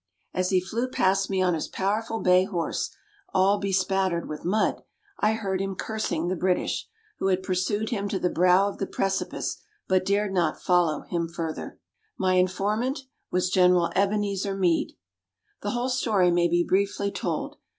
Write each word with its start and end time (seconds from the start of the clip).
As 0.33 0.49
he 0.49 0.59
flew 0.59 0.87
past 0.87 1.29
me 1.29 1.43
on 1.43 1.53
his 1.53 1.67
powerful 1.67 2.21
bay 2.21 2.43
horse, 2.45 2.89
all 3.35 3.59
bespattered 3.59 4.27
with 4.27 4.43
mud, 4.43 4.81
I 5.19 5.33
heard 5.33 5.61
him 5.61 5.75
cursing 5.75 6.27
the 6.27 6.35
British, 6.35 6.87
who 7.19 7.27
had 7.27 7.43
pursued 7.43 7.91
him 7.91 8.09
to 8.09 8.17
the 8.17 8.31
brow 8.31 8.67
of 8.67 8.79
the 8.79 8.87
precipice, 8.87 9.61
but 9.87 10.03
dared 10.03 10.33
not 10.33 10.59
follow 10.59 11.01
him 11.01 11.27
further." 11.27 11.79
My 12.17 12.33
informant 12.33 13.01
was 13.29 13.51
General 13.51 13.91
Ebenezer 13.95 14.57
Mead. 14.57 14.93
The 15.61 15.69
whole 15.69 15.87
story 15.89 16.31
may 16.31 16.47
be 16.47 16.63
briefly 16.67 17.11
told. 17.11 17.57